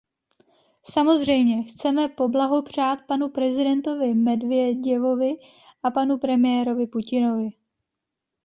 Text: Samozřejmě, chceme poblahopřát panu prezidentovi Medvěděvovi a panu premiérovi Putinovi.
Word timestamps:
Samozřejmě, 0.83 1.63
chceme 1.63 2.07
poblahopřát 2.07 2.99
panu 3.07 3.29
prezidentovi 3.29 4.13
Medvěděvovi 4.13 5.35
a 5.83 5.91
panu 5.91 6.17
premiérovi 6.17 6.87
Putinovi. 6.87 7.49